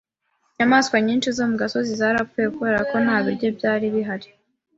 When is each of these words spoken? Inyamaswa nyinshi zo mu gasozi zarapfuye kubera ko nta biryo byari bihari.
Inyamaswa 0.53 0.95
nyinshi 1.07 1.29
zo 1.37 1.43
mu 1.49 1.55
gasozi 1.61 1.91
zarapfuye 2.01 2.47
kubera 2.55 2.79
ko 2.89 2.95
nta 3.05 3.17
biryo 3.25 3.47
byari 3.57 3.85
bihari. 3.95 4.29